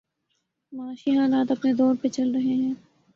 معاشی 0.73 1.17
حالات 1.17 1.51
اپنے 1.51 1.73
زور 1.73 1.95
پہ 2.01 2.07
چل 2.07 2.31
رہے 2.31 2.55
ہیں۔ 2.55 2.73